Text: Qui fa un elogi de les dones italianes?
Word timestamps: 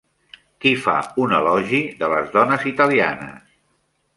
Qui 0.63 0.71
fa 0.85 0.95
un 1.25 1.35
elogi 1.39 1.81
de 2.01 2.09
les 2.15 2.33
dones 2.39 2.67
italianes? 2.73 3.45